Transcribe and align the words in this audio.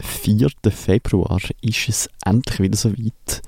4. 0.00 0.50
Februar 0.70 1.40
ist 1.60 1.88
es 1.88 2.08
endlich 2.24 2.60
wieder 2.60 2.76
so 2.76 2.92
weit. 2.92 3.42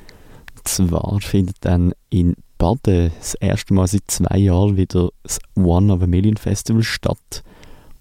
Zwar 0.65 1.21
findet 1.21 1.57
dann 1.61 1.93
in 2.11 2.37
Baden 2.59 3.11
das 3.19 3.35
erste 3.35 3.73
Mal 3.73 3.87
seit 3.87 4.03
zwei 4.09 4.39
Jahren 4.39 4.77
wieder 4.77 5.11
das 5.23 5.39
One 5.57 5.93
of 5.93 6.03
a 6.03 6.07
Million 6.07 6.37
Festival 6.37 6.83
statt. 6.83 7.43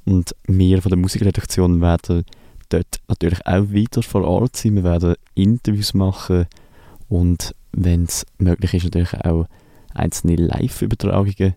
Und 0.05 0.35
wir 0.47 0.81
von 0.81 0.89
der 0.89 0.99
Musikredaktion 0.99 1.81
werden 1.81 2.25
dort 2.69 2.99
natürlich 3.07 3.45
auch 3.45 3.69
wieder 3.69 4.03
vor 4.03 4.23
Ort 4.25 4.55
sein. 4.55 4.75
Wir 4.75 4.83
werden 4.83 5.15
Interviews 5.35 5.93
machen 5.93 6.47
und 7.07 7.55
wenn 7.71 8.03
es 8.03 8.25
möglich 8.37 8.73
ist, 8.73 8.83
natürlich 8.83 9.13
auch 9.25 9.45
einzelne 9.93 10.35
Live-Übertragungen. 10.35 11.55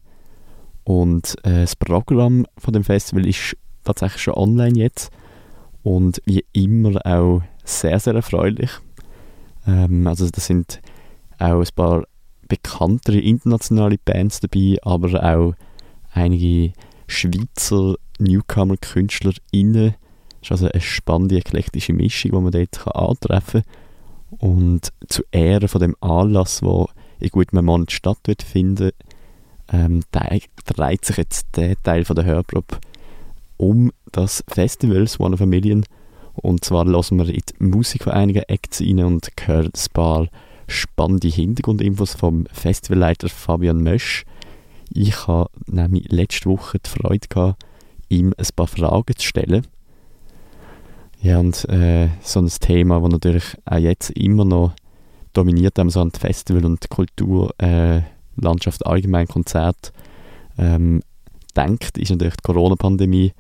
Und 0.84 1.36
äh, 1.44 1.62
das 1.62 1.76
Programm 1.76 2.46
von 2.58 2.72
dem 2.72 2.84
Festival 2.84 3.26
ist 3.26 3.56
tatsächlich 3.84 4.22
schon 4.22 4.34
online 4.34 4.78
jetzt 4.78 5.10
und 5.82 6.22
wie 6.24 6.44
immer 6.52 7.04
auch 7.04 7.42
sehr, 7.64 7.98
sehr 7.98 8.14
erfreulich. 8.14 8.70
Ähm, 9.66 10.06
also 10.06 10.28
da 10.28 10.40
sind 10.40 10.80
auch 11.38 11.60
ein 11.60 11.68
paar 11.74 12.04
bekanntere 12.48 13.18
internationale 13.18 13.98
Bands 14.04 14.40
dabei, 14.40 14.76
aber 14.82 15.22
auch 15.22 15.54
einige 16.12 16.72
Schweizer 17.06 17.96
Newcomer-KünstlerInnen. 18.18 19.94
Das 20.40 20.42
ist 20.42 20.52
also 20.52 20.68
eine 20.68 20.80
spannende, 20.80 21.36
eklektische 21.36 21.92
Mischung, 21.92 22.32
die 22.32 22.38
man 22.38 22.52
dort 22.52 22.96
antreffen 22.96 23.62
kann. 23.62 24.38
Und 24.38 24.92
zu 25.08 25.22
Ehren 25.30 25.68
von 25.68 25.80
dem 25.80 25.96
Anlass, 26.00 26.62
wo 26.62 26.88
in 27.20 27.28
gutem 27.28 27.64
Monat 27.64 27.92
statt 27.92 28.18
wird 28.24 28.42
finden, 28.42 28.90
ähm, 29.72 30.02
dreht 30.10 31.04
sich 31.04 31.16
jetzt 31.16 31.46
der 31.56 31.76
Teil 31.82 32.04
von 32.04 32.16
der 32.16 32.24
Hörprobe 32.24 32.78
um 33.62 33.92
das 34.10 34.42
Festival 34.48 35.06
One 35.18 35.34
of 35.34 35.40
a 35.40 35.46
Million. 35.46 35.84
Und 36.34 36.64
zwar 36.64 36.84
lassen 36.84 37.18
wir 37.18 37.28
in 37.28 37.42
die 37.48 37.64
Musik 37.64 38.02
von 38.04 38.12
einigen 38.12 38.42
Acts 38.48 38.80
rein 38.80 39.04
und 39.04 39.28
hören 39.44 39.66
ein 39.66 39.92
paar 39.92 40.26
spannende 40.66 41.28
Hintergrundinfos 41.28 42.14
vom 42.14 42.46
Festivalleiter 42.52 43.28
Fabian 43.28 43.80
Mösch. 43.82 44.24
Ich 44.92 45.28
habe 45.28 45.48
nämlich 45.66 46.10
letzte 46.10 46.48
Woche 46.48 46.80
die 46.80 46.90
Freude 46.90 47.28
gehabt, 47.28 47.64
ihm 48.08 48.34
ein 48.36 48.46
paar 48.56 48.66
Fragen 48.66 49.16
zu 49.16 49.26
stellen. 49.26 49.64
Ja, 51.20 51.38
und 51.38 51.68
äh, 51.68 52.08
so 52.20 52.40
ein 52.40 52.48
Thema, 52.48 53.00
das 53.00 53.10
natürlich 53.12 53.44
auch 53.64 53.76
jetzt 53.76 54.10
immer 54.10 54.44
noch 54.44 54.72
dominiert 55.34 55.78
haben 55.78 55.88
so 55.88 56.00
an 56.00 56.10
Festival 56.10 56.64
und 56.64 56.90
Kulturlandschaft 56.90 58.82
äh, 58.82 58.88
allgemein 58.88 59.28
Konzert 59.28 59.92
ähm, 60.58 61.02
denkt, 61.56 61.96
ist 61.96 62.10
natürlich 62.10 62.36
die 62.36 62.42
Corona-Pandemie 62.42 63.32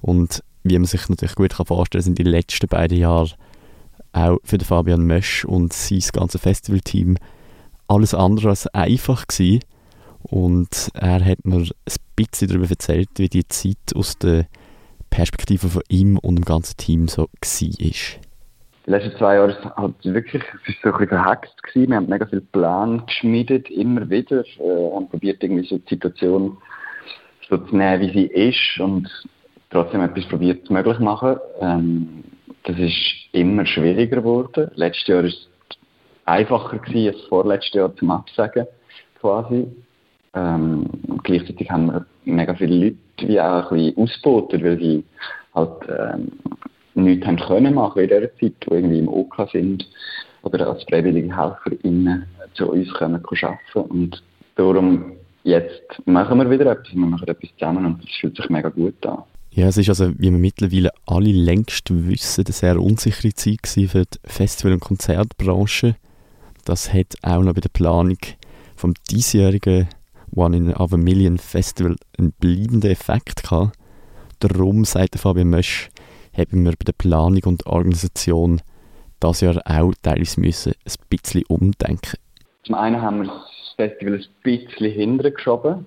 und 0.00 0.42
wie 0.62 0.78
man 0.78 0.86
sich 0.86 1.08
natürlich 1.08 1.34
gut 1.34 1.54
kann 1.56 1.66
vorstellen 1.66 2.02
sind 2.02 2.18
die 2.18 2.22
letzten 2.22 2.68
beiden 2.68 2.98
Jahre 2.98 3.30
auch 4.12 4.38
für 4.44 4.58
den 4.58 4.66
Fabian 4.66 5.06
Mösch 5.06 5.44
und 5.44 5.72
sein 5.72 6.02
ganzes 6.12 6.40
Festivalteam 6.40 7.16
alles 7.88 8.14
andere 8.14 8.50
als 8.50 8.66
einfach 8.68 9.26
gewesen. 9.26 9.60
Und 10.22 10.90
er 10.94 11.24
hat 11.24 11.44
mir 11.44 11.56
ein 11.56 11.70
bisschen 12.16 12.48
darüber 12.48 12.68
erzählt, 12.68 13.08
wie 13.16 13.28
die 13.28 13.48
Zeit 13.48 13.94
aus 13.94 14.18
der 14.18 14.46
Perspektive 15.08 15.68
von 15.68 15.82
ihm 15.88 16.18
und 16.18 16.36
dem 16.36 16.44
ganzen 16.44 16.76
Team 16.76 17.08
so 17.08 17.22
war. 17.22 17.30
Die 18.86 18.90
letzten 18.90 19.18
zwei 19.18 19.34
Jahre 19.36 19.74
halt 19.76 19.94
wirklich, 20.04 20.42
es 20.42 20.74
ist 20.74 20.82
so 20.82 20.88
ein 20.88 20.98
bisschen 20.98 21.08
verhext 21.08 21.62
gewesen. 21.62 21.90
Wir 21.90 21.96
haben 21.96 22.08
mega 22.08 22.26
viel 22.26 22.40
Plan 22.40 23.04
geschmiedet, 23.06 23.70
immer 23.70 24.08
wieder. 24.08 24.44
Äh, 24.58 24.94
haben 24.94 25.08
probiert, 25.08 25.42
irgendwie 25.42 25.66
so 25.66 25.78
die 25.78 25.88
Situation 25.88 26.58
so 27.48 27.58
zu 27.58 27.76
nehmen, 27.76 28.00
wie 28.00 28.12
sie 28.12 28.26
ist 28.26 28.80
und 28.80 29.08
trotzdem 29.70 30.02
etwas 30.02 30.26
probiert 30.26 30.68
möglich 30.70 30.98
machen. 30.98 31.36
Ähm, 31.60 32.24
das 32.64 32.78
ist 32.78 32.96
immer 33.32 33.64
schwieriger 33.64 34.16
geworden. 34.16 34.70
Letztes 34.74 35.06
Jahr 35.06 35.22
war 35.22 35.28
es 35.28 35.48
einfacher 36.24 36.78
gewesen 36.78 37.14
als 37.14 37.24
vorletztes 37.28 37.74
Jahr 37.74 37.96
zum 37.96 38.10
Absagen, 38.10 38.66
quasi. 39.20 39.66
Ähm, 40.34 40.86
gleichzeitig 41.24 41.70
haben 41.70 41.86
wir 41.86 42.06
mega 42.24 42.54
viele 42.54 42.84
Leute 42.86 43.28
wie 43.28 43.40
auch 43.40 43.70
ein 43.72 43.76
bisschen 43.76 44.02
ausgeboten, 44.02 44.62
weil 44.62 44.78
sie 44.78 45.04
halt 45.54 45.70
ähm, 45.88 46.32
nichts 46.94 47.26
haben 47.26 47.38
können 47.38 47.74
machen 47.74 48.02
in 48.02 48.08
dieser 48.08 48.34
Zeit, 48.36 48.54
die 48.64 48.70
irgendwie 48.70 48.98
im 48.98 49.08
OK 49.08 49.48
sind 49.52 49.88
oder 50.42 50.68
als 50.68 50.84
freiwillige 50.84 51.36
HelferInnen 51.36 52.26
zu 52.54 52.70
uns 52.70 52.92
kommen, 52.94 53.22
arbeiten 53.24 53.90
und 53.90 54.22
darum 54.56 55.12
jetzt 55.42 56.06
machen 56.06 56.38
wir 56.38 56.50
wieder 56.50 56.70
etwas, 56.72 56.94
wir 56.94 57.06
machen 57.06 57.28
etwas 57.28 57.50
zusammen 57.58 57.86
und 57.86 58.04
es 58.04 58.16
fühlt 58.20 58.36
sich 58.36 58.48
mega 58.48 58.68
gut 58.68 59.04
an. 59.06 59.24
Ja, 59.52 59.66
es 59.66 59.76
ist 59.76 59.88
also, 59.88 60.12
wie 60.18 60.30
wir 60.30 60.38
mittlerweile 60.38 60.90
alle 61.06 61.32
längst 61.32 61.90
wissen, 61.90 62.44
eine 62.46 62.52
sehr 62.52 62.80
unsichere 62.80 63.34
Zeit 63.34 63.66
für 63.66 64.04
die 64.04 64.18
Festival- 64.24 64.74
und 64.74 64.80
Konzertbranche. 64.80 65.96
Das 66.64 66.92
hat 66.92 67.16
auch 67.22 67.42
noch 67.42 67.54
bei 67.54 67.60
der 67.60 67.68
Planung 67.68 68.18
vom 68.76 68.94
diesjährigen 69.10 69.88
One 70.34 70.56
in 70.56 70.74
a 70.74 70.86
Million 70.96 71.38
Festival 71.38 71.96
einen 72.16 72.32
bleibenden 72.32 72.92
Effekt 72.92 73.42
gehabt. 73.42 73.76
Darum, 74.38 74.84
sagt 74.84 75.18
Fabian 75.18 75.50
Mösch, 75.50 75.90
haben 76.32 76.64
wir 76.64 76.70
bei 76.70 76.84
der 76.86 76.92
Planung 76.92 77.42
und 77.44 77.66
Organisation 77.66 78.62
das 79.18 79.40
Jahr 79.40 79.60
auch 79.66 79.92
teilweise 80.00 80.40
müssen 80.40 80.72
ein 80.72 80.92
bisschen 81.08 81.44
umdenken. 81.48 82.16
Zum 82.64 82.76
einen 82.76 83.02
haben 83.02 83.22
wir 83.22 83.26
das 83.26 83.74
Festival 83.76 84.14
ein 84.14 84.26
bisschen 84.42 84.92
hintergeschoben 84.92 85.86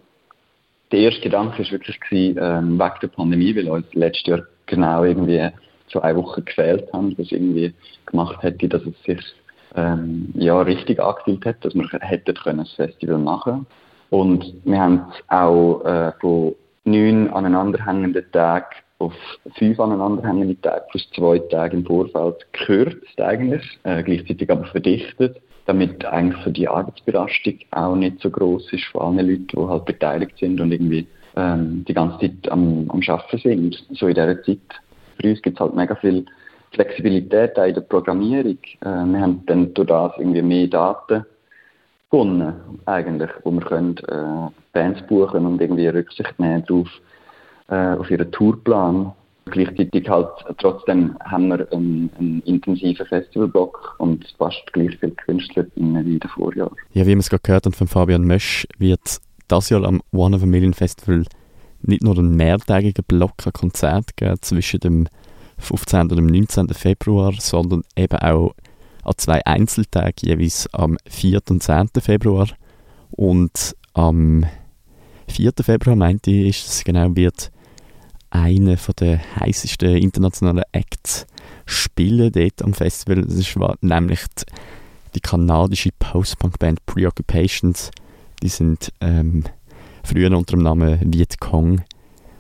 der 0.93 0.99
erste 1.01 1.21
Gedanke 1.21 1.63
war 1.63 1.71
wirklich 1.71 1.99
gewesen, 1.99 2.37
ähm, 2.39 2.79
wegen 2.79 2.99
der 3.01 3.07
Pandemie, 3.07 3.55
weil 3.55 3.67
uns 3.67 3.93
letztes 3.93 4.27
Jahr 4.27 4.43
genau 4.67 5.03
irgendwie 5.03 5.49
zwei 5.91 6.15
Wochen 6.15 6.45
gefehlt 6.45 6.87
haben, 6.93 7.17
was 7.17 7.31
irgendwie 7.31 7.73
gemacht 8.05 8.41
hätte, 8.41 8.69
dass 8.69 8.83
es 8.83 9.03
sich 9.03 9.19
ähm, 9.75 10.31
ja, 10.35 10.61
richtig 10.61 10.99
angefühlt 10.99 11.45
hat, 11.45 11.65
dass 11.65 11.73
wir 11.73 11.87
hätten 11.99 12.35
können 12.35 12.59
das 12.59 12.71
Festival 12.73 13.17
machen. 13.17 13.65
Und 14.11 14.53
wir 14.63 14.79
haben 14.79 15.01
es 15.09 15.23
auch 15.29 15.83
äh, 15.83 16.11
von 16.21 16.55
neun 16.83 17.33
aneinanderhängenden 17.33 18.31
Tagen 18.31 18.75
auf 18.99 19.13
fünf 19.57 19.79
aneinanderhängende 19.79 20.61
Tage 20.61 20.85
plus 20.91 21.09
zwei 21.15 21.39
Tage 21.39 21.75
im 21.75 21.85
Vorfeld 21.85 22.45
gekürzt 22.53 23.19
eigentlich, 23.19 23.63
äh, 23.83 24.03
gleichzeitig 24.03 24.49
aber 24.51 24.65
verdichtet 24.65 25.41
damit 25.66 26.06
eigentlich 26.06 26.44
so 26.44 26.51
die 26.51 26.68
Arbeitsbelastung 26.68 27.59
auch 27.72 27.96
nicht 27.96 28.19
so 28.19 28.29
groß 28.29 28.74
ist 28.74 28.85
von 28.85 29.18
allen 29.18 29.29
Leuten, 29.29 29.47
die 29.47 29.68
halt 29.68 29.85
beteiligt 29.85 30.38
sind 30.38 30.59
und 30.59 30.72
irgendwie 30.72 31.07
ähm, 31.35 31.85
die 31.88 31.94
ganze 31.94 32.19
Zeit 32.19 32.51
am, 32.51 32.90
am 32.90 33.01
Arbeiten 33.07 33.38
sind, 33.38 33.85
so 33.91 34.07
in 34.07 34.16
dieser 34.16 34.41
Zeit. 34.44 34.59
Für 35.19 35.29
uns 35.29 35.41
gibt 35.41 35.57
es 35.57 35.62
halt 35.62 35.75
mega 35.75 35.96
viel 35.96 36.25
Flexibilität 36.72 37.57
auch 37.57 37.66
in 37.66 37.75
der 37.75 37.81
Programmierung. 37.81 38.57
Äh, 38.81 39.06
wir 39.06 39.22
haben 39.22 39.44
dann 39.46 39.73
durch 39.73 39.88
das 39.88 40.12
irgendwie 40.18 40.41
mehr 40.41 40.68
Daten 40.68 41.25
gewonnen, 42.09 42.53
eigentlich, 42.85 43.31
wo 43.44 43.52
wir 43.52 43.62
können, 43.62 43.97
äh, 44.09 44.52
Bands 44.73 45.02
buchen 45.07 45.46
und 45.46 45.62
irgendwie 45.62 45.88
Rücksicht 45.88 46.38
nehmen 46.40 46.63
darauf, 46.68 46.90
äh, 47.69 48.00
auf 48.00 48.09
ihren 48.12 48.31
Tourplan 48.31 49.13
Gleichzeitig 49.45 50.07
halt, 50.07 50.29
trotzdem 50.57 51.17
haben 51.25 51.49
wir 51.49 51.71
einen, 51.73 52.09
einen 52.17 52.41
intensiven 52.45 53.05
Festivalblock 53.05 53.95
und 53.99 54.25
fast 54.37 54.61
gleich 54.71 54.97
viele 54.99 55.11
Künstler 55.13 55.65
wie 55.75 55.81
in 55.81 56.19
den 56.19 56.29
Vorjahren. 56.29 56.75
Ja, 56.93 57.03
wie 57.05 57.09
wir 57.09 57.17
es 57.17 57.29
gerade 57.29 57.43
gehört 57.43 57.65
haben 57.65 57.73
von 57.73 57.87
Fabian 57.87 58.23
Mösch, 58.23 58.65
wird 58.77 59.19
das 59.47 59.69
Jahr 59.69 59.83
am 59.83 60.01
One 60.11 60.35
of 60.35 60.43
a 60.43 60.45
Million 60.45 60.73
Festival 60.73 61.25
nicht 61.81 62.03
nur 62.03 62.17
einen 62.17 62.35
mehrtägigen 62.35 63.03
Block 63.05 63.45
an 63.45 63.53
Konzert 63.53 64.15
geben 64.15 64.37
zwischen 64.41 64.79
dem 64.79 65.07
15. 65.57 66.01
und 66.01 66.15
dem 66.15 66.27
19. 66.27 66.69
Februar, 66.69 67.33
sondern 67.37 67.83
eben 67.95 68.17
auch 68.19 68.53
an 69.03 69.13
zwei 69.17 69.45
Einzeltagen, 69.45 70.27
jeweils 70.27 70.73
am 70.73 70.97
4. 71.07 71.41
und 71.49 71.61
10. 71.61 71.89
Februar. 71.99 72.47
Und 73.11 73.75
am 73.93 74.45
4. 75.27 75.51
Februar, 75.61 75.95
meinte 75.95 76.31
ich, 76.31 76.65
ist 76.65 76.67
es 76.67 76.83
genau, 76.83 77.15
wird 77.15 77.51
einer 78.33 78.77
der 78.99 79.21
heißesten 79.39 79.95
internationalen 79.97 80.63
Acts 80.71 81.27
spielen 81.66 82.31
dort 82.31 82.61
am 82.63 82.73
Festival. 82.73 83.22
Das 83.22 83.35
ist 83.35 83.55
nämlich 83.81 84.22
die, 84.40 84.46
die 85.16 85.19
kanadische 85.19 85.90
Post-Punk-Band 85.99 86.85
Preoccupations. 86.85 87.91
Die 88.41 88.49
sind 88.49 88.91
ähm, 89.02 89.43
früher 90.03 90.35
unter 90.35 90.55
dem 90.55 90.63
Namen 90.63 91.13
Viet 91.13 91.40
Cong 91.40 91.84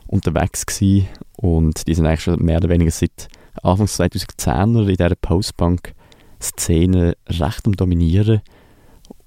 unterwegs 0.07 0.65
gewesen 0.65 1.07
und 1.37 1.87
die 1.87 1.93
sind 1.93 2.07
eigentlich 2.07 2.23
schon 2.23 2.43
mehr 2.43 2.57
oder 2.57 2.69
weniger 2.69 2.91
seit 2.91 3.27
Anfang 3.61 3.85
2010er 3.85 4.81
in 4.81 4.95
dieser 4.95 5.15
Post-Punk-Szene 5.15 7.15
recht 7.29 7.67
am 7.67 7.73
Dominieren. 7.73 8.41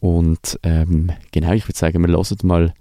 Und 0.00 0.58
ähm, 0.64 1.12
genau, 1.30 1.52
ich 1.52 1.68
würde 1.68 1.78
sagen, 1.78 2.04
wir 2.04 2.12
hören 2.12 2.38
mal 2.42 2.74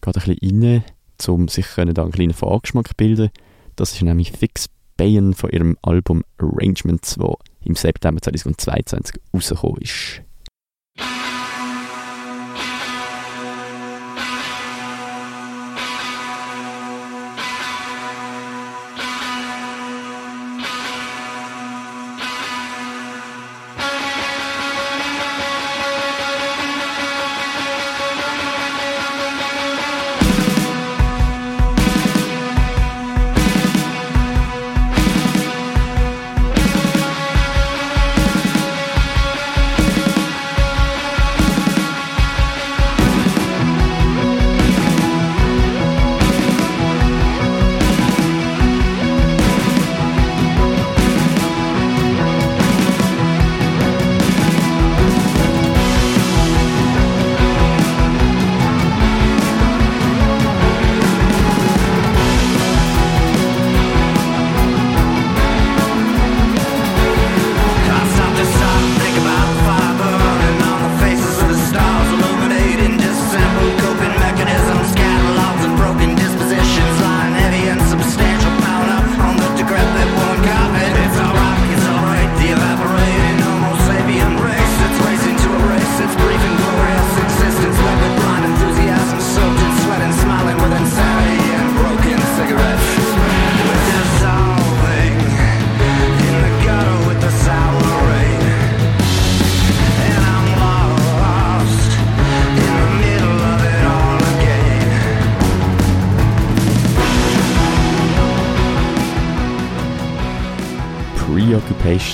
gerade 0.00 0.20
ein 0.20 0.36
bisschen 0.36 0.62
rein 0.62 0.84
um 1.26 1.48
sich 1.48 1.78
einen 1.78 1.94
kleinen 2.12 2.32
Vorgeschmack 2.32 2.96
bilden. 2.96 3.30
Das 3.76 3.92
ist 3.92 4.02
nämlich 4.02 4.32
Fix 4.32 4.68
Bayen 4.96 5.32
von 5.34 5.50
ihrem 5.50 5.76
Album 5.82 6.24
Arrangements, 6.38 7.16
das 7.18 7.36
im 7.64 7.74
September 7.74 8.20
2022 8.20 9.20
rausgekommen 9.32 9.80
ist. 9.80 10.22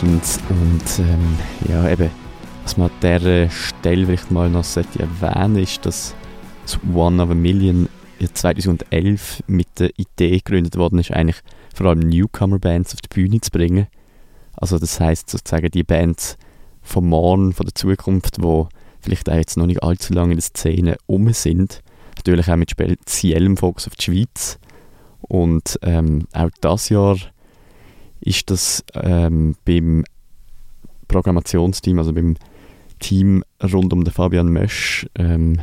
Preoccupations 0.05 0.39
und 0.51 0.99
ähm, 0.99 1.39
ja, 1.69 1.91
eben, 1.91 2.11
was 2.62 2.77
man 2.77 2.91
an 2.91 2.97
dieser 3.03 3.51
Stelle 3.51 4.06
vielleicht 4.06 4.31
mal 4.31 4.51
noch 4.51 4.65
erwähnen 4.77 5.56
ist, 5.56 5.85
dass 5.87 6.15
das 6.62 6.79
One 6.95 7.23
of 7.23 7.31
a 7.31 7.35
Million 7.35 7.89
2011 8.21 9.43
mit 9.47 9.67
der 9.79 9.91
Idee 9.99 10.39
gegründet 10.39 10.77
worden 10.77 10.99
ist, 10.99 11.11
eigentlich 11.11 11.41
vor 11.75 11.89
allem 11.89 12.01
Newcomer-Bands 12.01 12.95
auf 12.95 13.01
die 13.01 13.09
Bühne 13.09 13.41
zu 13.41 13.51
bringen. 13.51 13.87
Also 14.56 14.79
das 14.79 15.01
heißt 15.01 15.29
sozusagen 15.29 15.71
die 15.71 15.83
Bands 15.83 16.37
vom 16.83 17.09
Morgen, 17.09 17.53
von 17.53 17.67
der 17.67 17.75
Zukunft, 17.75 18.43
wo 18.43 18.69
vielleicht 19.01 19.29
auch 19.29 19.35
jetzt 19.35 19.56
noch 19.56 19.67
nicht 19.67 19.83
allzu 19.83 20.15
lange 20.15 20.33
in 20.33 20.39
der 20.39 20.45
Szene 20.45 20.97
um 21.06 21.31
sind. 21.33 21.83
Natürlich 22.17 22.49
auch 22.49 22.56
mit 22.56 22.71
speziellem 22.71 23.56
Fokus 23.56 23.87
auf 23.89 23.97
die 23.97 24.05
Schweiz. 24.05 24.59
Und 25.21 25.79
ähm, 25.83 26.27
auch 26.33 26.51
das 26.61 26.89
Jahr 26.91 27.17
ist 28.25 28.50
das 28.50 28.85
ähm, 28.94 29.55
beim 29.65 30.05
Programmationsteam, 31.09 31.99
also 31.99 32.12
beim 32.12 32.37
Team 32.99 33.44
rund 33.62 33.93
um 33.93 34.05
den 34.05 34.12
Fabian 34.12 34.49
Mösch, 34.49 35.06
ähm, 35.17 35.61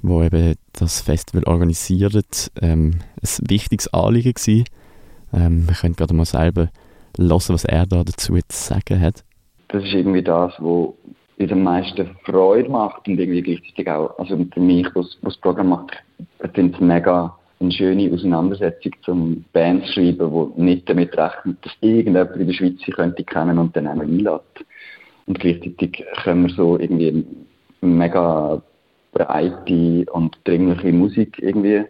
wo 0.00 0.22
eben 0.22 0.54
das 0.72 1.02
Festival 1.02 1.44
organisiert, 1.44 2.50
ähm, 2.60 3.00
ein 3.20 3.50
wichtiges 3.50 3.92
Anliegen 3.92 4.32
gewesen. 4.32 4.64
Ähm, 5.32 5.68
wir 5.68 5.74
können 5.74 5.94
gerade 5.94 6.14
mal 6.14 6.24
selber 6.24 6.70
hören, 7.18 7.40
was 7.48 7.64
er 7.64 7.86
da 7.86 8.02
dazu 8.02 8.34
zu 8.34 8.42
sagen 8.48 9.00
hat. 9.00 9.24
Das 9.68 9.84
ist 9.84 9.92
irgendwie 9.92 10.22
das, 10.22 10.52
was 10.58 10.94
uns 11.38 11.52
am 11.52 11.62
meisten 11.62 12.10
Freude 12.24 12.70
macht 12.70 13.06
und 13.06 13.18
irgendwie 13.18 13.42
gleichzeitig 13.42 13.88
auch, 13.88 14.18
also 14.18 14.36
für 14.52 14.60
mich, 14.60 14.86
was, 14.94 15.18
was 15.22 15.34
das 15.34 15.40
Programm 15.40 15.70
macht, 15.70 15.92
ich 16.18 16.50
finde 16.52 16.74
es 16.74 16.80
mega 16.80 17.36
eine 17.62 17.72
schöne 17.72 18.12
Auseinandersetzung 18.12 18.92
zum 19.02 19.44
Bands 19.52 19.92
schreiben, 19.92 20.52
die 20.56 20.62
nicht 20.62 20.88
damit 20.88 21.16
rechnet, 21.16 21.64
dass 21.64 21.72
irgendjemand 21.80 22.36
in 22.36 22.46
der 22.46 22.54
Schweiz 22.54 22.74
sie 22.84 22.92
könnte 22.92 23.24
kennen 23.24 23.58
und 23.58 23.76
dann 23.76 23.86
einmal 23.86 24.06
einlädt. 24.06 24.66
Und 25.26 25.38
gleichzeitig 25.38 26.04
können 26.22 26.48
wir 26.48 26.54
so 26.54 26.78
irgendwie 26.78 27.24
mega 27.80 28.60
breite 29.12 30.06
und 30.12 30.36
dringliche 30.44 30.92
Musik 30.92 31.38
irgendwie 31.38 31.84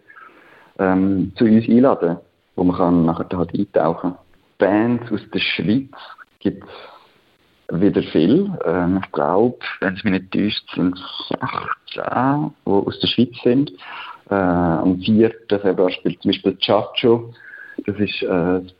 ähm, 0.79 1.31
zu 1.35 1.45
uns 1.45 1.67
einladen, 1.67 2.17
wo 2.55 2.63
man 2.63 2.77
kann 2.77 3.05
nachher 3.05 3.37
halt 3.37 3.53
eintauchen 3.53 4.15
Bands 4.57 5.11
aus 5.11 5.21
der 5.33 5.39
Schweiz 5.39 5.91
gibt 6.39 6.63
es 6.63 7.81
wieder 7.81 8.01
viel. 8.01 8.49
Ähm, 8.65 9.01
ich 9.03 9.11
glaube, 9.11 9.57
wenn 9.81 9.95
es 9.95 10.03
mich 10.03 10.13
nicht 10.13 10.31
täuscht, 10.31 10.69
sind 10.73 10.97
es 10.97 11.27
16, 11.29 12.53
die 12.65 12.69
aus 12.69 12.99
der 12.99 13.07
Schweiz 13.07 13.35
sind. 13.43 13.71
Äh, 14.33 14.35
am 14.35 14.99
4. 14.99 15.31
Februar 15.61 15.91
spielt 15.91 16.19
zum 16.21 16.31
Beispiel 16.31 16.57
Chacho. 16.57 17.33
Das 17.85 17.95
ist 17.99 18.23
äh, 18.23 18.27
ein 18.27 18.71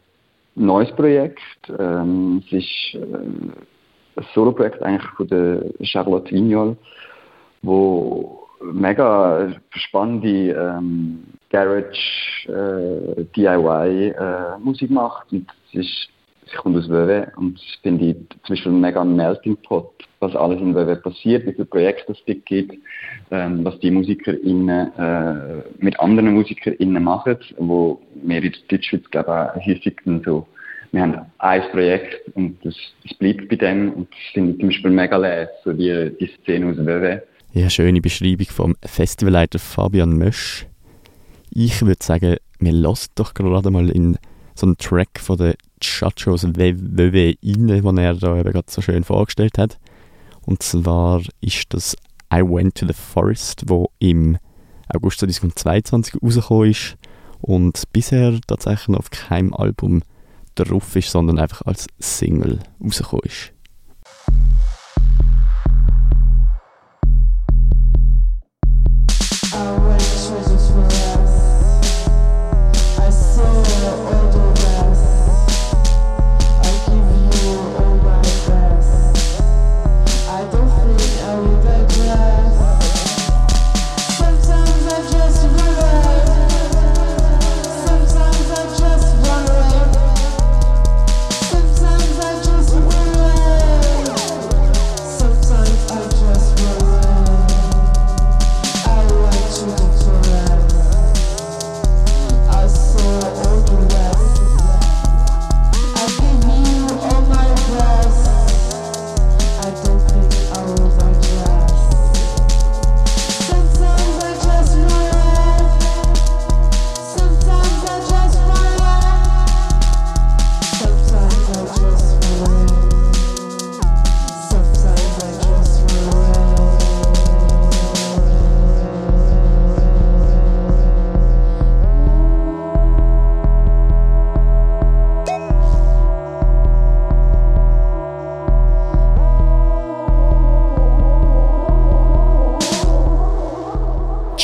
neues 0.56 0.92
Projekt. 0.96 1.42
Ähm, 1.78 2.42
es 2.48 2.54
ist 2.54 2.96
äh, 2.96 2.98
ein 2.98 4.26
Solo-Projekt 4.34 4.82
eigentlich 4.82 5.12
von 5.12 5.28
der 5.28 5.64
Charlotte 5.84 6.32
Vignol, 6.32 6.76
wo 7.62 8.48
mega 8.62 9.54
spannende 9.72 10.52
ähm, 10.54 11.24
Garage 11.50 12.48
äh, 12.48 13.24
DIY 13.36 14.08
äh, 14.10 14.58
Musik 14.60 14.90
macht 14.90 15.32
und 15.32 15.46
es 15.68 15.82
ist 15.82 16.10
sie 16.54 16.58
kommt 16.60 16.78
aus 16.78 16.90
WW 16.90 17.26
und 17.38 17.56
das 17.56 17.80
finde 17.82 18.06
ich 18.06 18.16
zum 18.16 18.56
Beispiel 18.56 18.72
mega 18.72 19.02
ein 19.02 19.16
Melting 19.16 19.58
Pot, 19.58 19.92
was 20.20 20.36
alles 20.36 20.62
in 20.62 20.76
WW 20.76 20.96
passiert, 20.96 21.46
wie 21.46 21.54
viele 21.54 21.66
Projekte 21.66 22.14
es 22.14 22.44
gibt, 22.46 22.76
ähm, 23.32 23.66
was 23.66 23.80
die 23.80 23.92
MusikerInnen 23.92 24.94
äh, 24.98 25.64
mit 25.80 26.00
anderen 26.00 26.34
MusikerInnen 26.34 27.04
machen, 27.04 27.38
wo 27.58 28.02
wir 28.24 28.44
in 28.44 28.52
der 28.52 28.52
Deutschschweiz 28.70 29.10
glaube 29.12 29.54
ich 29.60 29.68
häufig 29.68 29.96
so 30.26 30.48
wir 30.92 31.02
haben 31.02 31.26
ein 31.40 31.62
Projekt 31.72 32.22
und 32.36 32.64
das, 32.64 32.76
das 33.02 33.18
bleibt 33.18 33.50
bei 33.50 33.56
dem 33.56 33.94
und 33.94 34.10
das 34.12 34.20
finde 34.32 34.52
ich 34.52 34.60
zum 34.60 34.69
Beispiel 34.69 34.92
mega 34.92 35.18
leer, 35.18 35.50
so 35.64 35.74
die, 35.74 36.12
die 36.19 36.30
Szene 36.42 36.69
aus 36.69 36.78
WW. 36.78 37.19
Ja, 37.54 37.69
schöne 37.69 38.00
Beschreibung 38.00 38.45
vom 38.45 38.76
Festivalleiter 38.86 39.57
Fabian 39.57 40.16
Mösch. 40.19 40.68
Ich 41.50 41.81
würde 41.81 42.04
sagen, 42.04 42.38
wir 42.60 42.72
lassen 42.72 43.12
doch 43.16 43.33
gerade 43.33 43.72
mal 43.72 43.90
in 43.90 44.18
so 44.56 44.66
einen 44.66 44.78
Track 44.78 45.19
von 45.19 45.38
der 45.38 45.56
Chachos 45.80 46.44
WW 46.44 47.36
rein, 47.44 47.68
den 47.68 47.98
er 47.98 48.14
da 48.16 48.38
eben 48.38 48.52
gerade 48.52 48.72
so 48.72 48.81
schön 48.81 49.04
vorgestellt 49.04 49.57
hat. 49.57 49.80
Und 50.42 50.62
zwar 50.64 51.22
ist 51.42 51.74
das 51.74 51.95
I 52.33 52.42
Went 52.42 52.76
to 52.76 52.88
the 52.88 52.94
Forest, 52.94 53.64
wo 53.68 53.92
im 54.00 54.38
August 54.90 55.19
2022 55.19 56.22
rausgekommen 56.22 56.72
ist 56.72 56.98
und 57.42 57.83
bisher 57.94 58.40
tatsächlich 58.48 58.90
noch 58.90 59.00
auf 59.00 59.10
keinem 59.10 59.54
Album 59.54 60.02
drauf 60.56 60.95
ist, 60.95 61.12
sondern 61.12 61.40
einfach 61.40 61.62
als 61.66 61.88
Single 62.00 62.60
rausgekommen 62.83 63.26
ist. 63.26 63.54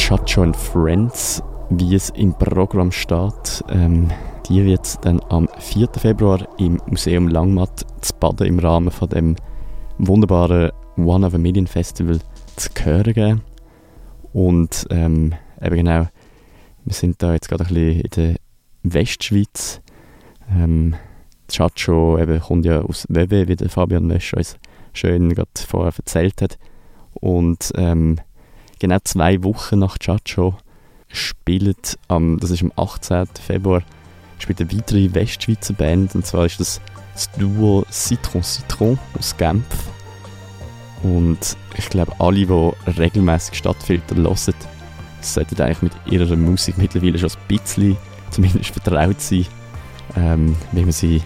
Chacho 0.09 0.51
Friends, 0.53 1.43
wie 1.69 1.93
es 1.93 2.09
im 2.09 2.33
Programm 2.33 2.91
steht. 2.91 3.63
Ähm, 3.69 4.09
die 4.47 4.65
wird 4.65 4.83
es 4.83 4.99
dann 4.99 5.21
am 5.29 5.47
4. 5.59 5.87
Februar 5.99 6.47
im 6.57 6.81
Museum 6.87 7.27
Langmatt 7.27 7.85
zu 8.01 8.15
Baden 8.19 8.47
im 8.47 8.57
Rahmen 8.57 8.89
von 8.89 9.07
dem 9.07 9.35
wunderbaren 9.99 10.71
One 10.97 11.27
of 11.27 11.35
a 11.35 11.37
Million 11.37 11.67
Festival 11.67 12.17
zu 12.55 12.69
hören 12.81 13.13
geben. 13.13 13.41
Und 14.33 14.87
ähm, 14.89 15.35
eben 15.61 15.75
genau, 15.75 16.07
wir 16.85 16.93
sind 16.95 17.21
da 17.21 17.33
jetzt 17.33 17.47
gerade 17.47 17.65
ein 17.65 17.73
bisschen 17.75 18.01
in 18.01 18.09
der 18.09 18.35
Westschweiz. 18.81 19.79
Ähm, 20.51 20.95
Chacho 21.51 22.17
eben 22.17 22.39
kommt 22.39 22.65
ja 22.65 22.81
aus 22.81 23.05
WW, 23.09 23.47
wie 23.47 23.55
der 23.55 23.69
Fabian 23.69 24.07
Mösch 24.07 24.33
uns 24.33 24.57
schön 24.91 25.29
gerade 25.35 25.51
vorher 25.67 25.93
erzählt 25.95 26.41
hat. 26.41 26.57
Und 27.13 27.71
ähm, 27.75 28.15
genau 28.79 28.97
zwei 29.03 29.43
Wochen 29.43 29.79
nach 29.79 29.97
Chacho 29.97 30.55
spielt 31.07 31.97
am, 32.07 32.39
das 32.39 32.51
ist 32.51 32.63
am 32.63 32.71
18. 32.75 33.27
Februar, 33.45 33.83
spielt 34.37 34.61
eine 34.61 34.71
weitere 34.71 35.13
Westschweizer 35.13 35.73
Band 35.73 36.15
und 36.15 36.25
zwar 36.25 36.45
ist 36.45 36.59
das 36.59 36.81
das 37.19 37.31
Duo 37.31 37.85
Citron 37.91 38.43
Citron 38.43 38.97
aus 39.17 39.35
Genf. 39.35 39.65
Und 41.03 41.57
ich 41.77 41.89
glaube, 41.89 42.13
alle, 42.19 42.45
die 42.45 42.91
regelmäßig 42.91 43.57
Stadtfilter 43.57 44.15
hören, 44.15 44.37
sollten 45.21 45.61
eigentlich 45.61 45.81
mit 45.81 45.93
ihrer 46.05 46.35
Musik 46.37 46.77
mittlerweile 46.77 47.19
schon 47.19 47.29
ein 47.29 47.47
bisschen 47.47 47.97
zumindest 48.29 48.67
vertraut 48.71 49.19
sein, 49.19 49.45
ähm, 50.15 50.55
wie 50.71 50.81
man 50.81 50.91
sie 50.93 51.21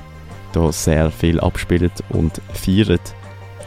da 0.52 0.72
sehr 0.72 1.12
viel 1.12 1.40
abspielt 1.40 2.04
und 2.10 2.42
feiert. 2.54 3.14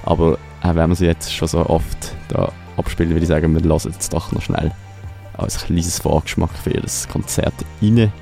Aber 0.05 0.39
auch 0.63 0.75
wenn 0.75 0.89
man 0.89 0.95
sie 0.95 1.07
jetzt 1.07 1.33
schon 1.33 1.47
so 1.47 1.65
oft 1.67 2.15
da 2.29 2.53
abspielen, 2.77 3.11
würde 3.11 3.23
ich 3.23 3.29
sagen, 3.29 3.55
wir 3.55 3.63
lassen 3.63 3.93
jetzt 3.93 4.13
doch 4.13 4.33
noch 4.33 4.43
schnell 4.43 4.73
als 5.35 5.65
kleines 5.65 5.99
Vorgeschmack 5.99 6.51
für 6.63 6.71
das 6.71 7.09
Konzert 7.09 7.55
rein. 7.83 8.13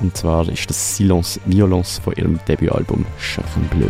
Und 0.00 0.16
zwar 0.16 0.48
ist 0.48 0.68
das 0.68 0.96
Silence 0.96 1.40
Violence 1.46 1.98
von 1.98 2.14
ihrem 2.14 2.38
Debütalbum 2.46 3.06
Chacun 3.18 3.64
Bleu. 3.70 3.88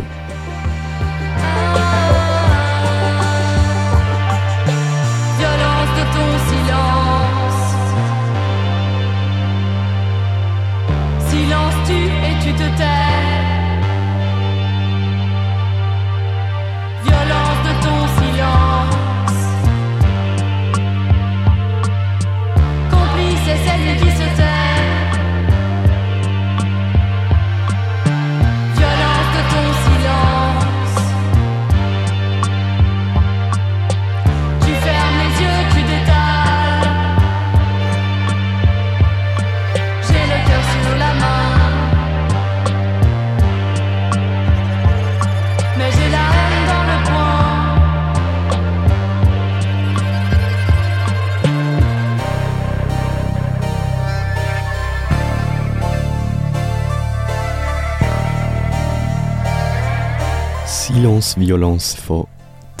Silence 61.17 61.39
Violence 61.39 61.95
von 61.95 62.27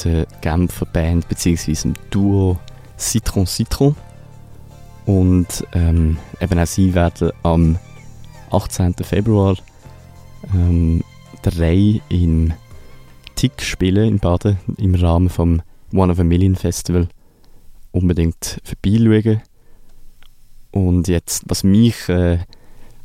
der 0.03 0.27
Genfer 0.41 0.85
Band 0.85 1.27
bzw. 1.27 1.73
dem 1.73 1.93
Duo 2.11 2.59
Citron 2.99 3.47
Citron. 3.47 3.95
Und 5.07 5.65
ähm, 5.73 6.17
eben 6.39 6.59
auch 6.59 6.67
sie 6.67 6.93
werden 6.93 7.31
am 7.41 7.79
18. 8.51 8.93
Februar 9.01 9.55
ähm, 10.53 11.03
drei 11.41 11.99
in 12.09 12.53
Tick 13.33 13.59
spielen 13.63 14.07
in 14.07 14.19
Baden 14.19 14.59
im 14.77 14.93
Rahmen 14.93 15.29
vom 15.29 15.63
One 15.91 16.11
of 16.11 16.19
a 16.19 16.23
Million 16.23 16.55
Festival. 16.55 17.07
Unbedingt 17.91 18.61
vorbeischauen. 18.63 19.41
Und 20.69 21.07
jetzt, 21.07 21.43
was 21.47 21.63
mich 21.63 22.07
äh, 22.07 22.37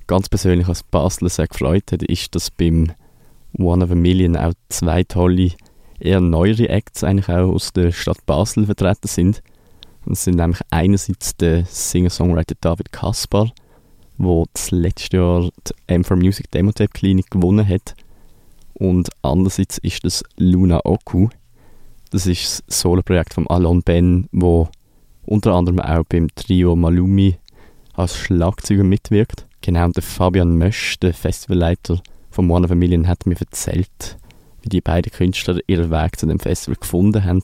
ganz 0.07 0.29
persönlich 0.29 0.69
als 0.69 0.83
Basler 0.83 1.31
sehr 1.31 1.47
gefreut 1.47 1.91
hat, 1.91 2.03
ist, 2.03 2.35
dass 2.35 2.51
beim 2.51 2.93
One 3.59 3.85
of 3.85 3.91
a 3.91 3.95
Million 3.95 4.37
auch 4.37 4.53
zwei 4.69 5.05
tolle, 5.05 5.51
eher 6.01 6.21
neuere 6.21 6.69
Acts 6.69 7.05
eigentlich 7.05 7.29
auch 7.29 7.53
aus 7.53 7.73
der 7.73 7.93
Stadt 7.93 8.25
Basel 8.27 8.67
vertreten 8.67 9.09
sind. 9.09 9.43
Das 10.07 10.25
sind 10.25 10.37
nämlich 10.37 10.61
einerseits 10.71 11.37
der 11.37 11.65
Singer-Songwriter 11.65 12.57
David 12.61 12.93
Kaspar, 12.93 13.53
der 14.19 14.45
das 14.53 14.71
letzte 14.71 15.19
Jahr 15.19 15.51
die 15.67 15.95
M4 15.95 16.17
Music 16.17 16.51
Demo 16.51 16.73
Tape 16.73 16.91
Klinik 16.93 17.31
gewonnen 17.31 17.67
hat. 17.67 17.95
Und 18.75 19.11
andererseits 19.23 19.79
ist 19.79 20.05
das 20.05 20.25
Luna 20.37 20.81
Oku. 20.85 21.29
Das 22.11 22.27
ist 22.27 22.65
das 22.67 22.81
Soloprojekt 22.81 23.35
von 23.35 23.47
Alon 23.47 23.83
Ben, 23.83 24.29
wo 24.33 24.69
unter 25.25 25.55
anderem 25.55 25.81
auch 25.81 26.05
beim 26.09 26.29
Trio 26.35 26.75
Malumi 26.75 27.37
als 27.95 28.17
Schlagzeuger 28.17 28.85
mitwirkt. 28.85 29.47
Genau, 29.61 29.85
und 29.85 29.97
der 29.97 30.03
Fabian 30.03 30.57
Mösch, 30.57 30.99
der 30.99 31.15
Festivalleiter, 31.15 32.03
von 32.33 32.51
a 32.51 32.75
Million 32.75 33.07
hat 33.07 33.27
mir 33.27 33.37
erzählt, 33.39 34.17
wie 34.63 34.69
die 34.69 34.81
beiden 34.81 35.13
Künstler 35.13 35.59
ihren 35.67 35.91
Weg 35.91 36.19
zu 36.19 36.27
dem 36.27 36.39
Festival 36.39 36.77
gefunden 36.81 37.25
haben 37.25 37.43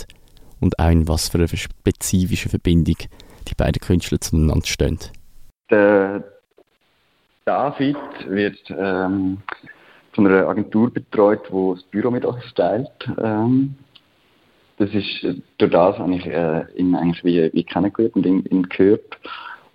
und 0.60 0.78
auch 0.78 0.90
in 0.90 1.06
was 1.06 1.28
für 1.28 1.38
einer 1.38 1.48
spezifischen 1.48 2.50
Verbindung 2.50 2.96
die 3.48 3.54
beiden 3.54 3.80
Künstler 3.80 4.20
zueinander 4.20 4.66
stehen. 4.66 4.98
Der 5.70 6.24
David 7.44 7.96
wird 8.26 8.58
ähm, 8.70 9.38
von 10.12 10.26
einer 10.26 10.48
Agentur 10.48 10.92
betreut, 10.92 11.42
die 11.48 11.74
das 11.74 11.82
Büro 11.84 12.10
mit 12.10 12.24
uns 12.24 12.42
teilt. 12.54 12.90
Ähm, 13.22 13.74
das 14.78 14.90
ist 14.94 15.26
durch 15.58 15.70
das 15.72 15.98
habe 15.98 16.14
ich 16.14 16.26
äh, 16.26 16.64
ihn 16.76 16.94
eigentlich 16.94 17.24
wie, 17.24 17.50
wie 17.52 17.64
kennengelernt 17.64 18.16
und 18.16 18.26
ihn, 18.26 18.44
ihn 18.46 18.62
gehört. 18.68 19.18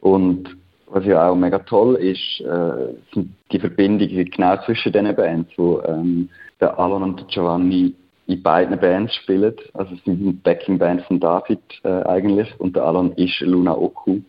Und 0.01 0.55
was 0.94 1.06
ja 1.06 1.28
auch 1.28 1.36
mega 1.36 1.58
toll 1.58 1.96
ist, 1.96 2.40
äh, 2.42 2.94
sind 3.14 3.34
die 3.52 3.60
Verbindungen 3.60 4.30
genau 4.30 4.58
zwischen 4.64 4.92
diesen 4.92 5.16
Bands, 5.16 5.52
wo 5.58 5.82
ähm, 5.82 6.30
der 6.62 6.78
Alan 6.78 7.02
und 7.02 7.20
der 7.20 7.28
Giovanni 7.28 7.96
in 8.28 8.44
beiden 8.44 8.80
Bands 8.80 9.16
spielen. 9.16 9.56
Also 9.74 9.96
sie 9.96 10.16
sind 10.16 10.44
Backing-Band 10.44 11.02
von 11.04 11.20
David 11.20 11.60
äh, 11.84 12.04
eigentlich 12.04 12.48
und 12.60 12.76
der 12.76 12.84
Alan 12.84 13.12
ist 13.14 13.40
Luna 13.42 13.76
Oku. 13.76 14.20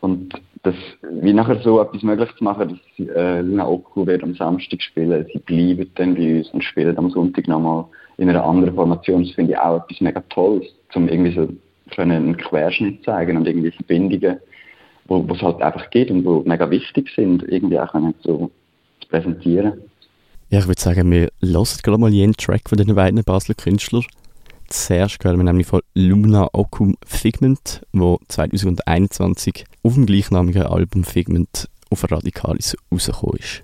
Und 0.00 0.34
das, 0.64 0.74
wie 1.08 1.32
nachher 1.32 1.60
so 1.62 1.80
etwas 1.80 2.02
möglich 2.02 2.30
zu 2.36 2.42
machen, 2.42 2.80
dass 2.98 3.06
äh, 3.08 3.40
Luna 3.42 3.68
Oku 3.68 4.04
wird 4.06 4.24
am 4.24 4.34
Samstag 4.34 4.82
spielen, 4.82 5.24
sie 5.32 5.38
bleiben 5.38 5.88
dann 5.94 6.16
bei 6.16 6.38
uns 6.38 6.50
und 6.50 6.64
spielen 6.64 6.98
am 6.98 7.10
Sonntag 7.10 7.46
nochmal 7.46 7.84
in 8.18 8.28
einer 8.28 8.44
anderen 8.44 8.74
Formation, 8.74 9.22
das 9.22 9.34
finde 9.34 9.52
ich 9.52 9.58
auch 9.58 9.84
etwas 9.84 10.00
mega 10.00 10.20
Tolles, 10.30 10.66
um 10.94 11.08
irgendwie 11.08 11.32
so 11.32 11.48
einen 12.02 12.36
Querschnitt 12.36 13.04
zeigen 13.04 13.36
und 13.36 13.46
irgendwie 13.46 13.70
Verbindungen 13.70 14.40
wo 15.08 15.26
es 15.32 15.42
halt 15.42 15.62
einfach 15.62 15.90
geht 15.90 16.10
und 16.10 16.24
wo 16.24 16.42
mega 16.44 16.70
wichtig 16.70 17.10
sind, 17.14 17.42
irgendwie 17.42 17.78
auch 17.78 17.94
so 18.22 18.50
zu 19.00 19.08
präsentieren. 19.08 19.74
Ja, 20.50 20.60
ich 20.60 20.68
würde 20.68 20.80
sagen, 20.80 21.10
wir 21.10 21.30
hören 21.40 21.82
gerade 21.82 21.98
mal 21.98 22.12
jeden 22.12 22.34
Track 22.34 22.68
von 22.68 22.78
den 22.78 22.94
beiden 22.94 23.22
Basler 23.24 23.54
Künstlern. 23.54 24.04
Zuerst 24.68 25.24
hören 25.24 25.38
wir 25.38 25.44
nämlich 25.44 25.66
von 25.66 25.80
Luna 25.94 26.48
Okum 26.52 26.96
Figment, 27.04 27.82
wo 27.92 28.18
2021 28.28 29.64
auf 29.82 29.94
dem 29.94 30.06
gleichnamigen 30.06 30.62
Album 30.62 31.04
Figment 31.04 31.68
auf 31.90 32.10
Radikalis 32.10 32.76
rausgekommen 32.92 33.38
ist. 33.38 33.62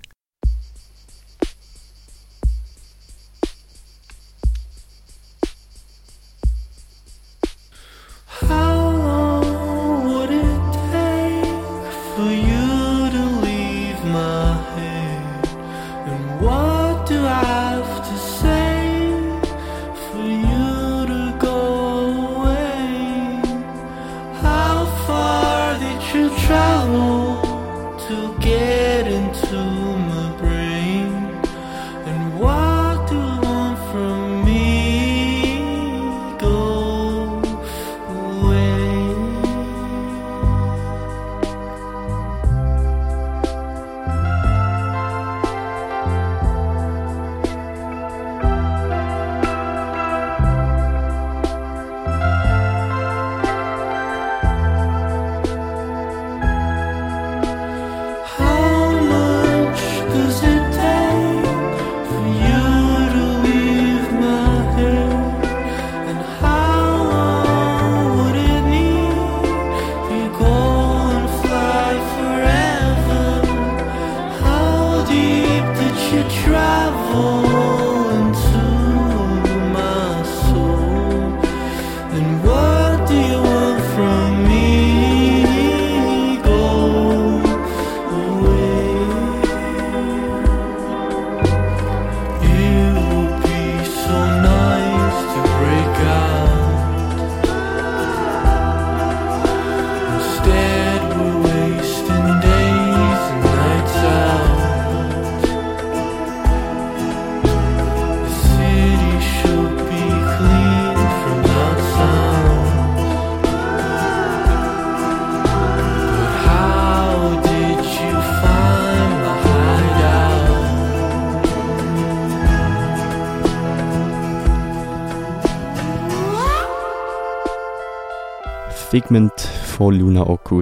Figment 128.93 129.41
von 129.41 129.95
Luna 129.95 130.29
Oku. 130.29 130.61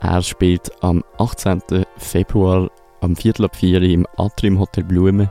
Er 0.00 0.22
spielt 0.22 0.72
am 0.82 1.04
18. 1.18 1.60
Februar 1.98 2.70
am 3.02 3.14
Viertel 3.14 3.44
ab 3.44 3.54
4 3.54 3.82
im 3.82 4.06
Atrium 4.16 4.58
Hotel 4.58 4.82
Blume 4.82 5.30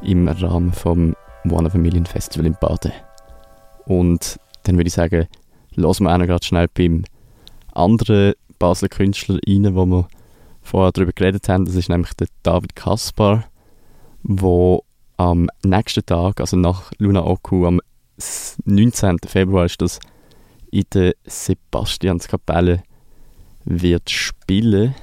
im 0.00 0.28
Rahmen 0.28 0.72
vom 0.72 1.16
One 1.50 1.66
of 1.66 1.74
a 1.74 1.78
Million 1.78 2.06
Festival 2.06 2.46
in 2.46 2.56
Baden. 2.60 2.92
Und 3.86 4.38
dann 4.62 4.76
würde 4.76 4.86
ich 4.86 4.94
sagen, 4.94 5.26
lassen 5.74 6.04
wir 6.04 6.14
auch 6.14 6.18
noch 6.18 6.28
gerade 6.28 6.46
schnell 6.46 6.68
beim 6.72 7.02
anderen 7.72 8.34
Basler 8.60 8.88
Künstler 8.88 9.40
rein, 9.44 9.74
wo 9.74 9.84
wir 9.84 10.06
vorher 10.62 10.92
darüber 10.92 11.10
geredet 11.12 11.48
haben. 11.48 11.64
Das 11.64 11.74
ist 11.74 11.88
nämlich 11.88 12.14
der 12.14 12.28
David 12.44 12.76
Kaspar, 12.76 13.46
der 14.22 14.78
am 15.16 15.48
nächsten 15.64 16.06
Tag, 16.06 16.38
also 16.38 16.56
nach 16.56 16.92
Luna 16.98 17.26
Oku, 17.26 17.66
am 17.66 17.80
19. 18.64 19.18
Februar 19.26 19.64
ist 19.64 19.82
das 19.82 19.98
in 20.74 20.84
der 20.92 21.14
Sebastianskapelle 21.24 22.82
wird 23.64 24.10
spielen. 24.10 24.94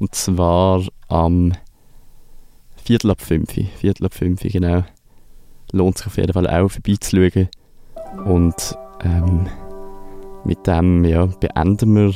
Und 0.00 0.12
zwar 0.16 0.82
am 1.06 1.52
Viertel 2.82 3.12
ab 3.12 3.20
5. 3.20 3.48
Viertel 3.76 4.06
ab 4.06 4.14
5, 4.14 4.40
genau. 4.40 4.82
Lohnt 5.70 5.98
sich 5.98 6.06
auf 6.08 6.16
jeden 6.16 6.32
Fall 6.32 6.48
auch 6.48 6.68
vorbeizuschauen. 6.68 7.48
Und 8.24 8.76
ähm, 9.04 9.46
mit 10.44 10.66
dem 10.66 11.04
ja, 11.04 11.26
beenden 11.26 11.94
wir 11.94 12.14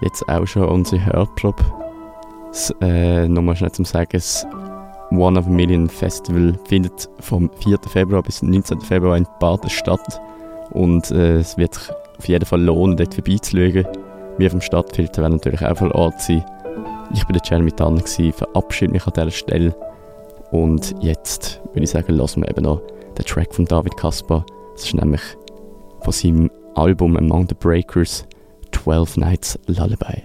jetzt 0.00 0.26
auch 0.26 0.46
schon 0.46 0.64
unsere 0.64 1.04
Hörprobe. 1.04 1.62
Äh, 2.80 3.28
nochmal 3.28 3.56
schnell 3.56 3.72
zum 3.72 3.84
Sagen, 3.84 4.08
das 4.12 4.46
One 5.10 5.38
of 5.38 5.46
a 5.46 5.50
Million 5.50 5.90
Festival 5.90 6.58
findet 6.64 7.10
vom 7.20 7.50
4. 7.60 7.78
Februar 7.88 8.22
bis 8.22 8.40
19. 8.40 8.80
Februar 8.80 9.18
in 9.18 9.26
Baden 9.38 9.68
statt. 9.68 10.20
Und 10.74 11.10
äh, 11.12 11.38
es 11.38 11.56
wird 11.56 11.74
sich 11.74 11.90
auf 12.18 12.28
jeden 12.28 12.44
Fall 12.44 12.60
lohnen, 12.60 12.96
dort 12.96 13.14
vorbeizuschauen. 13.14 13.86
Wir 14.36 14.50
vom 14.50 14.60
Stadtfilter 14.60 15.22
werden 15.22 15.34
natürlich 15.34 15.64
auch 15.64 15.76
vor 15.76 15.94
Ort 15.94 16.20
sein. 16.20 16.44
Ich 17.14 17.24
bin 17.24 17.34
der 17.34 17.42
Jeremy 17.44 17.70
Tanner, 17.72 18.02
verabschiede 18.04 18.92
mich 18.92 19.06
an 19.06 19.12
dieser 19.14 19.30
Stelle. 19.30 19.76
Und 20.50 20.94
jetzt 21.00 21.60
würde 21.72 21.84
ich 21.84 21.90
sagen, 21.90 22.14
lassen 22.14 22.42
wir 22.42 22.50
eben 22.50 22.64
noch 22.64 22.82
den 23.16 23.24
Track 23.24 23.54
von 23.54 23.64
David 23.64 23.96
Kaspar. 23.96 24.44
Das 24.74 24.84
ist 24.84 24.94
nämlich 24.94 25.22
von 26.00 26.12
seinem 26.12 26.50
Album 26.74 27.16
Among 27.16 27.46
the 27.48 27.54
Breakers 27.54 28.26
12 28.72 29.16
Nights 29.18 29.58
Lullaby. 29.66 30.24